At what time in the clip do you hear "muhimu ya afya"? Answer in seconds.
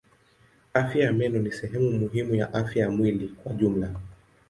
1.91-2.83